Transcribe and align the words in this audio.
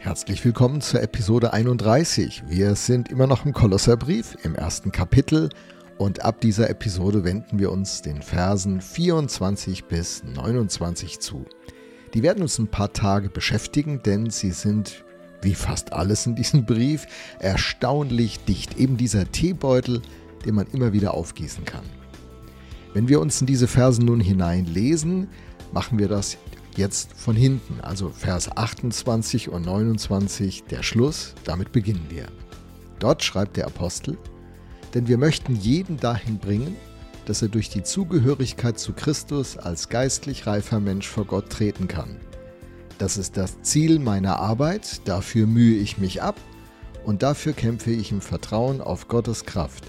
Herzlich 0.00 0.44
willkommen 0.44 0.80
zur 0.80 1.02
Episode 1.02 1.52
31. 1.52 2.44
Wir 2.46 2.76
sind 2.76 3.10
immer 3.10 3.26
noch 3.26 3.44
im 3.44 3.52
Kolosserbrief 3.52 4.36
im 4.44 4.54
ersten 4.54 4.92
Kapitel 4.92 5.48
und 5.98 6.24
ab 6.24 6.40
dieser 6.40 6.70
Episode 6.70 7.24
wenden 7.24 7.58
wir 7.58 7.72
uns 7.72 8.00
den 8.00 8.22
Versen 8.22 8.80
24 8.80 9.86
bis 9.86 10.22
29 10.22 11.18
zu. 11.18 11.44
Die 12.14 12.22
werden 12.22 12.42
uns 12.42 12.60
ein 12.60 12.68
paar 12.68 12.92
Tage 12.92 13.28
beschäftigen, 13.28 14.00
denn 14.04 14.30
sie 14.30 14.52
sind, 14.52 15.04
wie 15.42 15.54
fast 15.54 15.92
alles 15.92 16.26
in 16.26 16.36
diesem 16.36 16.64
Brief, 16.64 17.06
erstaunlich 17.40 18.38
dicht. 18.44 18.78
Eben 18.78 18.96
dieser 18.96 19.30
Teebeutel, 19.32 20.00
den 20.46 20.54
man 20.54 20.68
immer 20.68 20.92
wieder 20.92 21.12
aufgießen 21.14 21.64
kann. 21.64 21.84
Wenn 22.94 23.08
wir 23.08 23.20
uns 23.20 23.40
in 23.40 23.48
diese 23.48 23.66
Versen 23.66 24.04
nun 24.04 24.20
hineinlesen, 24.20 25.28
machen 25.72 25.98
wir 25.98 26.06
das 26.06 26.38
jetzt 26.78 27.12
von 27.12 27.36
hinten, 27.36 27.80
also 27.82 28.08
Vers 28.08 28.56
28 28.56 29.50
und 29.50 29.66
29, 29.66 30.64
der 30.64 30.82
Schluss, 30.82 31.34
damit 31.44 31.72
beginnen 31.72 32.06
wir. 32.08 32.26
Dort 32.98 33.22
schreibt 33.22 33.56
der 33.56 33.66
Apostel, 33.66 34.16
denn 34.94 35.08
wir 35.08 35.18
möchten 35.18 35.56
jeden 35.56 35.98
dahin 35.98 36.38
bringen, 36.38 36.76
dass 37.26 37.42
er 37.42 37.48
durch 37.48 37.68
die 37.68 37.82
Zugehörigkeit 37.82 38.78
zu 38.78 38.94
Christus 38.94 39.58
als 39.58 39.90
geistlich 39.90 40.46
reifer 40.46 40.80
Mensch 40.80 41.06
vor 41.06 41.26
Gott 41.26 41.50
treten 41.50 41.86
kann. 41.86 42.16
Das 42.96 43.18
ist 43.18 43.36
das 43.36 43.60
Ziel 43.62 43.98
meiner 43.98 44.38
Arbeit, 44.38 45.06
dafür 45.06 45.46
mühe 45.46 45.76
ich 45.76 45.98
mich 45.98 46.22
ab 46.22 46.36
und 47.04 47.22
dafür 47.22 47.52
kämpfe 47.52 47.90
ich 47.90 48.12
im 48.12 48.20
Vertrauen 48.20 48.80
auf 48.80 49.08
Gottes 49.08 49.44
Kraft, 49.44 49.84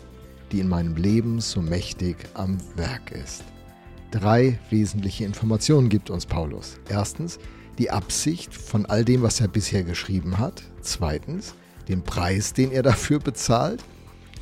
die 0.52 0.60
in 0.60 0.68
meinem 0.68 0.96
Leben 0.96 1.40
so 1.40 1.62
mächtig 1.62 2.18
am 2.34 2.58
Werk 2.76 3.12
ist. 3.12 3.44
Drei 4.12 4.58
wesentliche 4.72 5.24
Informationen 5.24 5.88
gibt 5.88 6.10
uns 6.10 6.26
Paulus. 6.26 6.80
Erstens 6.90 7.38
die 7.78 7.92
Absicht 7.92 8.54
von 8.54 8.88
all 8.88 9.06
dem, 9.06 9.22
was 9.22 9.40
er 9.40 9.48
bisher 9.48 9.84
geschrieben 9.84 10.40
hat. 10.40 10.64
Zweitens 10.82 11.54
den 11.88 12.02
Preis, 12.04 12.54
den 12.54 12.72
er 12.72 12.82
dafür 12.82 13.20
bezahlt. 13.20 13.84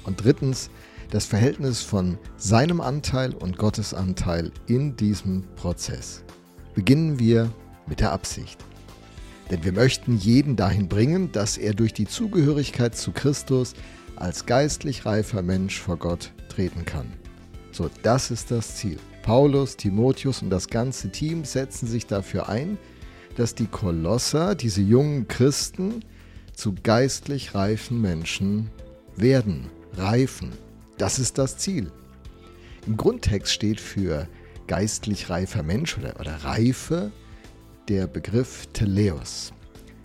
Und 0.05 0.23
drittens 0.23 0.69
das 1.11 1.25
Verhältnis 1.25 1.81
von 1.81 2.17
seinem 2.37 2.79
Anteil 2.79 3.33
und 3.33 3.57
Gottes 3.57 3.93
Anteil 3.93 4.51
in 4.67 4.95
diesem 4.95 5.43
Prozess. 5.55 6.23
Beginnen 6.73 7.19
wir 7.19 7.51
mit 7.87 7.99
der 7.99 8.13
Absicht. 8.13 8.63
Denn 9.51 9.63
wir 9.65 9.73
möchten 9.73 10.17
jeden 10.17 10.55
dahin 10.55 10.87
bringen, 10.87 11.31
dass 11.33 11.57
er 11.57 11.73
durch 11.73 11.93
die 11.93 12.07
Zugehörigkeit 12.07 12.95
zu 12.95 13.11
Christus 13.11 13.73
als 14.15 14.45
geistlich 14.45 15.05
reifer 15.05 15.41
Mensch 15.41 15.79
vor 15.79 15.97
Gott 15.97 16.31
treten 16.49 16.85
kann. 16.85 17.11
So, 17.71 17.89
das 18.03 18.31
ist 18.31 18.51
das 18.51 18.75
Ziel. 18.75 18.97
Paulus, 19.27 19.75
Timotheus 19.75 20.41
und 20.41 20.49
das 20.49 20.69
ganze 20.69 21.09
Team 21.09 21.43
setzen 21.43 21.85
sich 21.85 22.05
dafür 22.05 22.47
ein, 22.47 22.77
dass 23.35 23.55
die 23.55 23.67
Kolosser, 23.67 24.55
diese 24.55 24.79
jungen 24.79 25.27
Christen, 25.27 26.05
zu 26.53 26.73
geistlich 26.81 27.53
reifen 27.53 27.99
Menschen 27.99 28.69
werden, 29.17 29.69
reifen. 29.97 30.53
Das 30.97 31.19
ist 31.19 31.37
das 31.37 31.57
Ziel. 31.57 31.91
Im 32.85 32.95
Grundtext 32.95 33.51
steht 33.51 33.81
für 33.81 34.29
geistlich 34.65 35.29
reifer 35.29 35.61
Mensch 35.61 35.97
oder, 35.97 36.17
oder 36.21 36.45
Reife 36.45 37.11
der 37.89 38.07
Begriff 38.07 38.67
Teleos. 38.71 39.51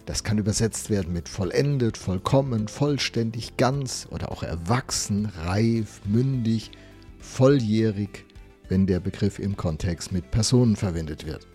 Das 0.05 0.25
kann 0.25 0.39
übersetzt 0.39 0.91
werden 0.91 1.13
mit 1.13 1.29
vollendet, 1.29 1.97
vollkommen, 1.97 2.67
vollständig, 2.67 3.57
ganz 3.57 4.09
oder 4.11 4.33
auch 4.33 4.43
erwachsen, 4.43 5.27
reif, 5.45 6.01
mündig, 6.07 6.73
volljährig, 7.21 8.25
wenn 8.73 8.87
der 8.87 9.01
Begriff 9.01 9.39
im 9.39 9.55
Kontext 9.55 10.13
mit 10.13 10.31
Personen 10.31 10.77
verwendet 10.77 11.27
wird. 11.27 11.47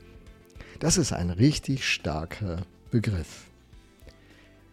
Das 0.78 1.00
ist 1.00 1.14
ein 1.14 1.32
richtig 1.32 1.84
starker 1.84 2.62
Begriff. 2.92 3.48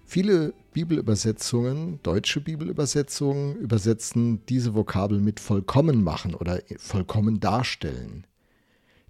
Viele 0.05 0.53
Bibelübersetzungen, 0.75 2.01
deutsche 2.03 2.43
Bibelübersetzungen, 2.43 3.57
übersetzen 3.57 4.45
diese 4.51 4.75
Vokabel 4.75 5.21
mit 5.21 5.41
vollkommen 5.41 6.05
machen 6.05 6.35
oder 6.35 6.61
vollkommen 6.77 7.41
darstellen. 7.41 8.27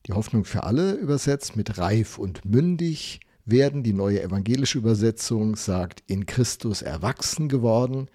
Die 0.06 0.12
Hoffnung 0.12 0.44
für 0.44 0.62
alle 0.62 0.92
übersetzt 0.92 1.56
mit 1.56 1.76
reif 1.76 2.19
und 2.19 2.44
mündig 2.44 3.19
werden. 3.44 3.82
Die 3.82 3.94
neue 3.94 4.22
evangelische 4.22 4.78
Übersetzung 4.78 5.56
sagt 5.56 6.04
in 6.06 6.26
Christus 6.26 6.82
erwachsen 6.82 7.48
geworden. 7.48 8.06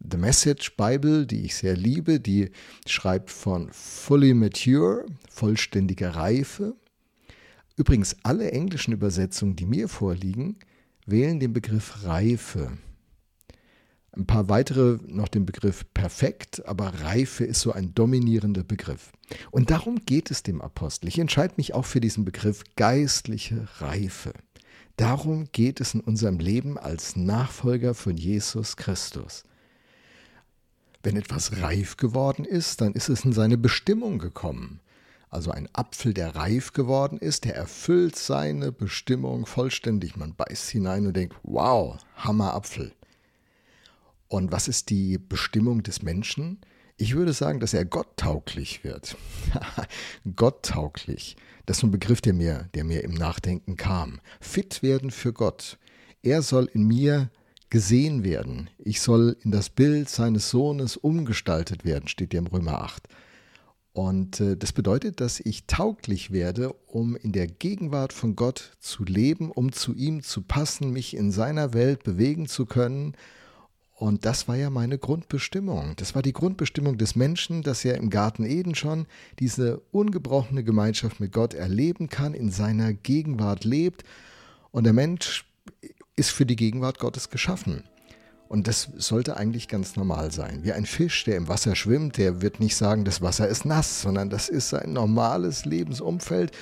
The 0.00 0.16
Message 0.16 0.76
Bible, 0.76 1.26
die 1.26 1.44
ich 1.44 1.56
sehr 1.56 1.76
liebe, 1.76 2.20
die 2.20 2.50
schreibt 2.86 3.30
von 3.30 3.68
fully 3.72 4.32
mature, 4.32 5.04
vollständige 5.28 6.14
Reife. 6.14 6.76
Übrigens, 7.76 8.16
alle 8.22 8.50
englischen 8.52 8.92
Übersetzungen, 8.92 9.56
die 9.56 9.66
mir 9.66 9.88
vorliegen, 9.88 10.56
wählen 11.04 11.40
den 11.40 11.52
Begriff 11.52 12.04
Reife. 12.04 12.78
Ein 14.12 14.26
paar 14.26 14.48
weitere 14.48 14.98
noch 15.06 15.28
den 15.28 15.46
Begriff 15.46 15.84
perfekt, 15.94 16.64
aber 16.66 16.86
Reife 17.02 17.44
ist 17.44 17.60
so 17.60 17.72
ein 17.72 17.94
dominierender 17.94 18.64
Begriff. 18.64 19.12
Und 19.50 19.70
darum 19.70 20.04
geht 20.06 20.30
es 20.30 20.42
dem 20.42 20.60
Apostel. 20.60 21.08
Ich 21.08 21.18
entscheide 21.18 21.54
mich 21.56 21.74
auch 21.74 21.84
für 21.84 22.00
diesen 22.00 22.24
Begriff 22.24 22.64
geistliche 22.76 23.68
Reife. 23.78 24.32
Darum 24.96 25.46
geht 25.52 25.80
es 25.80 25.94
in 25.94 26.00
unserem 26.00 26.38
Leben 26.38 26.78
als 26.78 27.16
Nachfolger 27.16 27.94
von 27.94 28.16
Jesus 28.16 28.76
Christus. 28.76 29.44
Wenn 31.02 31.16
etwas 31.16 31.60
reif 31.62 31.96
geworden 31.96 32.44
ist, 32.44 32.80
dann 32.80 32.92
ist 32.92 33.08
es 33.08 33.24
in 33.24 33.32
seine 33.32 33.56
Bestimmung 33.56 34.18
gekommen. 34.18 34.80
Also 35.30 35.50
ein 35.50 35.68
Apfel, 35.74 36.14
der 36.14 36.34
reif 36.34 36.72
geworden 36.72 37.18
ist, 37.18 37.44
der 37.44 37.54
erfüllt 37.54 38.16
seine 38.16 38.72
Bestimmung 38.72 39.46
vollständig. 39.46 40.16
Man 40.16 40.34
beißt 40.34 40.70
hinein 40.70 41.06
und 41.06 41.14
denkt, 41.14 41.36
wow, 41.42 41.98
Hammerapfel. 42.16 42.92
Und 44.28 44.52
was 44.52 44.68
ist 44.68 44.90
die 44.90 45.18
Bestimmung 45.18 45.82
des 45.82 46.02
Menschen? 46.02 46.60
Ich 46.96 47.14
würde 47.14 47.32
sagen, 47.32 47.60
dass 47.60 47.74
er 47.74 47.84
gotttauglich 47.84 48.82
wird. 48.82 49.16
gotttauglich. 50.36 51.36
Das 51.66 51.78
ist 51.78 51.82
ein 51.84 51.90
Begriff, 51.90 52.20
der 52.20 52.32
mir, 52.32 52.68
der 52.74 52.84
mir 52.84 53.04
im 53.04 53.14
Nachdenken 53.14 53.76
kam. 53.76 54.20
Fit 54.40 54.82
werden 54.82 55.10
für 55.10 55.32
Gott. 55.32 55.78
Er 56.22 56.42
soll 56.42 56.68
in 56.72 56.86
mir 56.86 57.30
gesehen 57.70 58.24
werden. 58.24 58.70
Ich 58.78 59.00
soll 59.00 59.36
in 59.42 59.50
das 59.50 59.70
Bild 59.70 60.08
seines 60.08 60.50
Sohnes 60.50 60.96
umgestaltet 60.96 61.84
werden, 61.84 62.08
steht 62.08 62.32
ja 62.34 62.40
im 62.40 62.46
Römer 62.46 62.82
8. 62.82 63.08
Und 63.92 64.40
äh, 64.40 64.56
das 64.56 64.72
bedeutet, 64.72 65.20
dass 65.20 65.40
ich 65.40 65.66
tauglich 65.66 66.30
werde, 66.30 66.72
um 66.86 67.16
in 67.16 67.32
der 67.32 67.48
Gegenwart 67.48 68.12
von 68.12 68.36
Gott 68.36 68.76
zu 68.78 69.04
leben, 69.04 69.50
um 69.50 69.72
zu 69.72 69.92
ihm 69.94 70.22
zu 70.22 70.42
passen, 70.42 70.92
mich 70.92 71.16
in 71.16 71.32
seiner 71.32 71.74
Welt 71.74 72.04
bewegen 72.04 72.46
zu 72.46 72.64
können. 72.64 73.14
Und 73.96 74.24
das 74.24 74.46
war 74.46 74.54
ja 74.54 74.70
meine 74.70 74.98
Grundbestimmung. 74.98 75.94
Das 75.96 76.14
war 76.14 76.22
die 76.22 76.32
Grundbestimmung 76.32 76.96
des 76.96 77.16
Menschen, 77.16 77.62
dass 77.62 77.84
er 77.84 77.96
im 77.96 78.10
Garten 78.10 78.44
Eden 78.44 78.76
schon 78.76 79.06
diese 79.40 79.80
ungebrochene 79.90 80.62
Gemeinschaft 80.62 81.18
mit 81.18 81.32
Gott 81.32 81.52
erleben 81.52 82.08
kann, 82.08 82.34
in 82.34 82.52
seiner 82.52 82.92
Gegenwart 82.92 83.64
lebt. 83.64 84.04
Und 84.70 84.84
der 84.84 84.92
Mensch 84.92 85.44
ist 86.18 86.30
für 86.30 86.44
die 86.44 86.56
Gegenwart 86.56 86.98
Gottes 86.98 87.30
geschaffen. 87.30 87.84
Und 88.48 88.66
das 88.66 88.88
sollte 88.96 89.36
eigentlich 89.36 89.68
ganz 89.68 89.96
normal 89.96 90.32
sein. 90.32 90.60
Wie 90.62 90.72
ein 90.72 90.86
Fisch, 90.86 91.24
der 91.24 91.36
im 91.36 91.48
Wasser 91.48 91.76
schwimmt, 91.76 92.16
der 92.16 92.40
wird 92.40 92.60
nicht 92.60 92.76
sagen, 92.76 93.04
das 93.04 93.20
Wasser 93.20 93.46
ist 93.46 93.64
nass, 93.66 94.02
sondern 94.02 94.30
das 94.30 94.48
ist 94.48 94.70
sein 94.70 94.94
normales 94.94 95.66
Lebensumfeld. 95.66 96.52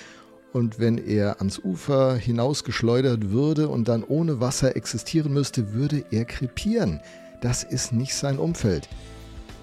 Und 0.53 0.79
wenn 0.81 0.99
er 0.99 1.39
ans 1.39 1.61
Ufer 1.61 2.17
hinausgeschleudert 2.17 3.31
würde 3.31 3.69
und 3.69 3.89
dann 3.89 4.03
ohne 4.03 4.41
Wasser 4.41 4.75
existieren 4.75 5.33
müsste, 5.33 5.75
würde 5.75 6.05
er 6.11 6.25
krepieren. 6.25 7.01
Das 7.41 7.63
ist 7.63 7.93
nicht 7.93 8.15
sein 8.15 8.39
Umfeld. 8.39 8.89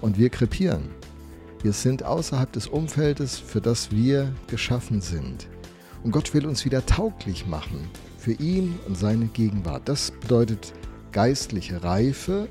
Und 0.00 0.18
wir 0.18 0.30
krepieren. 0.30 0.88
Wir 1.62 1.72
sind 1.72 2.04
außerhalb 2.04 2.50
des 2.52 2.68
Umfeldes, 2.68 3.38
für 3.38 3.60
das 3.60 3.90
wir 3.90 4.32
geschaffen 4.46 5.00
sind. 5.00 5.46
Und 6.02 6.10
Gott 6.10 6.32
will 6.32 6.46
uns 6.46 6.64
wieder 6.64 6.84
tauglich 6.86 7.46
machen 7.46 7.90
für 8.24 8.32
ihn 8.32 8.78
und 8.88 8.96
seine 8.96 9.26
Gegenwart. 9.26 9.82
Das 9.84 10.10
bedeutet 10.10 10.72
geistliche 11.12 11.84
Reife. 11.84 12.48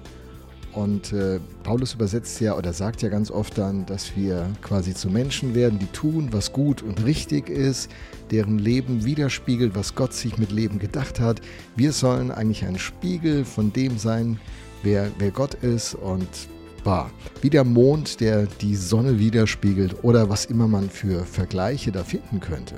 Und 0.71 1.13
äh, 1.13 1.39
Paulus 1.63 1.93
übersetzt 1.93 2.39
ja 2.41 2.57
oder 2.57 2.73
sagt 2.73 3.01
ja 3.01 3.09
ganz 3.09 3.29
oft 3.29 3.57
dann, 3.57 3.85
dass 3.85 4.15
wir 4.15 4.47
quasi 4.61 4.93
zu 4.93 5.09
Menschen 5.09 5.53
werden, 5.53 5.77
die 5.77 5.87
tun, 5.87 6.29
was 6.31 6.51
gut 6.51 6.81
und 6.81 7.05
richtig 7.05 7.49
ist, 7.49 7.91
deren 8.31 8.57
Leben 8.57 9.05
widerspiegelt, 9.05 9.75
was 9.75 9.93
Gott 9.93 10.13
sich 10.13 10.37
mit 10.37 10.51
Leben 10.51 10.79
gedacht 10.79 11.19
hat. 11.19 11.41
Wir 11.75 11.91
sollen 11.91 12.31
eigentlich 12.31 12.65
ein 12.65 12.79
Spiegel 12.79 13.45
von 13.45 13.71
dem 13.71 13.99
sein, 13.99 14.39
wer, 14.81 15.11
wer 15.19 15.29
Gott 15.29 15.53
ist 15.55 15.93
und 15.93 16.27
bah, 16.83 17.11
wie 17.41 17.51
der 17.51 17.63
Mond, 17.63 18.19
der 18.19 18.47
die 18.61 18.75
Sonne 18.75 19.19
widerspiegelt 19.19 20.03
oder 20.03 20.29
was 20.29 20.45
immer 20.45 20.67
man 20.67 20.89
für 20.89 21.23
Vergleiche 21.23 21.91
da 21.91 22.03
finden 22.03 22.39
könnte. 22.39 22.75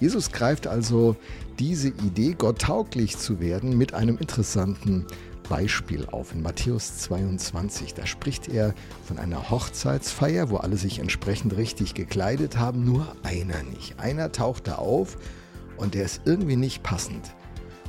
Jesus 0.00 0.30
greift 0.30 0.66
also 0.66 1.16
diese 1.58 1.88
Idee, 1.88 2.34
Gott 2.38 2.60
tauglich 2.60 3.18
zu 3.18 3.40
werden, 3.40 3.76
mit 3.76 3.94
einem 3.94 4.16
interessanten 4.18 5.06
Beispiel 5.48 6.06
auf. 6.06 6.34
In 6.34 6.42
Matthäus 6.42 6.98
22, 6.98 7.94
da 7.94 8.06
spricht 8.06 8.48
er 8.48 8.74
von 9.04 9.18
einer 9.18 9.50
Hochzeitsfeier, 9.50 10.50
wo 10.50 10.58
alle 10.58 10.76
sich 10.76 10.98
entsprechend 10.98 11.56
richtig 11.56 11.94
gekleidet 11.94 12.58
haben, 12.58 12.84
nur 12.84 13.16
einer 13.22 13.62
nicht. 13.62 13.98
Einer 13.98 14.30
taucht 14.30 14.68
da 14.68 14.76
auf 14.76 15.16
und 15.76 15.94
der 15.94 16.04
ist 16.04 16.22
irgendwie 16.26 16.56
nicht 16.56 16.82
passend. 16.82 17.34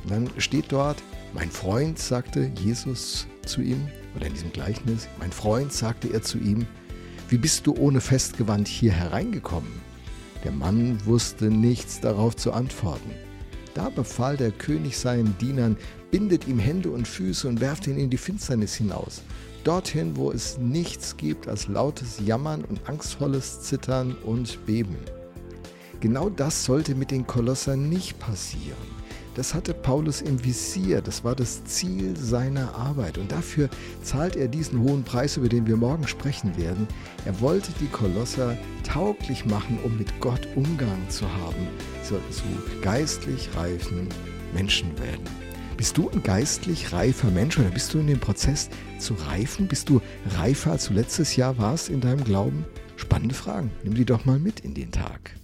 Und 0.02 0.10
dann 0.10 0.30
steht 0.38 0.72
dort, 0.72 1.02
mein 1.34 1.50
Freund, 1.50 1.98
sagte 1.98 2.50
Jesus 2.56 3.26
zu 3.44 3.60
ihm, 3.60 3.86
oder 4.16 4.26
in 4.26 4.32
diesem 4.32 4.52
Gleichnis, 4.52 5.06
mein 5.20 5.30
Freund, 5.30 5.72
sagte 5.72 6.08
er 6.08 6.22
zu 6.22 6.38
ihm, 6.38 6.66
wie 7.28 7.38
bist 7.38 7.66
du 7.66 7.76
ohne 7.76 8.00
Festgewand 8.00 8.66
hier 8.66 8.92
hereingekommen? 8.92 9.89
Der 10.44 10.52
Mann 10.52 10.98
wusste 11.04 11.46
nichts 11.46 12.00
darauf 12.00 12.36
zu 12.36 12.52
antworten. 12.52 13.10
Da 13.74 13.88
befahl 13.88 14.36
der 14.36 14.50
König 14.50 14.98
seinen 14.98 15.36
Dienern, 15.38 15.76
bindet 16.10 16.48
ihm 16.48 16.58
Hände 16.58 16.90
und 16.90 17.06
Füße 17.06 17.46
und 17.46 17.60
werft 17.60 17.86
ihn 17.86 17.98
in 17.98 18.10
die 18.10 18.16
Finsternis 18.16 18.74
hinaus, 18.74 19.22
dorthin, 19.64 20.16
wo 20.16 20.32
es 20.32 20.58
nichts 20.58 21.16
gibt 21.16 21.46
als 21.46 21.68
lautes 21.68 22.20
Jammern 22.24 22.64
und 22.64 22.80
angstvolles 22.88 23.60
Zittern 23.62 24.16
und 24.24 24.64
Beben. 24.66 24.96
Genau 26.00 26.30
das 26.30 26.64
sollte 26.64 26.94
mit 26.94 27.10
den 27.10 27.26
Kolossern 27.26 27.88
nicht 27.88 28.18
passieren. 28.18 28.99
Das 29.36 29.54
hatte 29.54 29.74
Paulus 29.74 30.22
im 30.22 30.44
Visier, 30.44 31.00
das 31.00 31.22
war 31.22 31.36
das 31.36 31.64
Ziel 31.64 32.16
seiner 32.16 32.74
Arbeit 32.74 33.16
und 33.16 33.30
dafür 33.30 33.68
zahlt 34.02 34.34
er 34.34 34.48
diesen 34.48 34.80
hohen 34.80 35.04
Preis, 35.04 35.36
über 35.36 35.48
den 35.48 35.66
wir 35.66 35.76
morgen 35.76 36.06
sprechen 36.08 36.56
werden. 36.56 36.88
Er 37.24 37.40
wollte 37.40 37.70
die 37.80 37.86
Kolosser 37.86 38.56
tauglich 38.82 39.46
machen, 39.46 39.78
um 39.84 39.96
mit 39.96 40.20
Gott 40.20 40.48
Umgang 40.56 41.08
zu 41.08 41.24
haben, 41.32 41.68
so 42.02 42.16
zu 42.30 42.42
geistlich 42.82 43.48
reifen 43.54 44.08
Menschen 44.52 44.98
werden. 44.98 45.24
Bist 45.76 45.96
du 45.96 46.10
ein 46.10 46.22
geistlich 46.22 46.92
reifer 46.92 47.30
Mensch 47.30 47.58
oder 47.58 47.70
bist 47.70 47.94
du 47.94 48.00
in 48.00 48.08
dem 48.08 48.20
Prozess 48.20 48.68
zu 48.98 49.14
reifen? 49.14 49.66
Bist 49.66 49.88
du 49.88 50.02
reifer 50.36 50.72
als 50.72 50.88
du 50.88 50.92
letztes 50.92 51.36
Jahr 51.36 51.56
warst 51.56 51.88
in 51.88 52.02
deinem 52.02 52.22
Glauben? 52.22 52.66
Spannende 52.96 53.34
Fragen. 53.34 53.70
Nimm 53.82 53.94
die 53.94 54.04
doch 54.04 54.26
mal 54.26 54.38
mit 54.38 54.60
in 54.60 54.74
den 54.74 54.92
Tag. 54.92 55.39